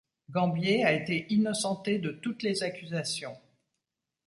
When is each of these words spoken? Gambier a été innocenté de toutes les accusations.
Gambier 0.31 0.83
a 0.83 0.93
été 0.93 1.27
innocenté 1.31 1.99
de 1.99 2.09
toutes 2.09 2.41
les 2.41 2.63
accusations. 2.63 3.37